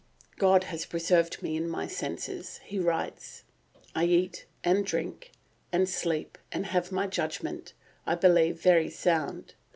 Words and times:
"God 0.39 0.63
has 0.63 0.87
preserved 0.87 1.33
to 1.33 1.43
me 1.43 1.59
my 1.59 1.85
senses," 1.85 2.59
he 2.63 2.79
writes. 2.79 3.43
"I 3.93 4.05
eat, 4.05 4.47
and 4.63 4.83
drink, 4.83 5.29
and 5.71 5.87
sleep, 5.87 6.39
and 6.51 6.65
have 6.65 6.91
my 6.91 7.05
judgment, 7.05 7.73
I 8.07 8.15
believe, 8.15 8.59
very 8.59 8.89
sound. 8.89 9.53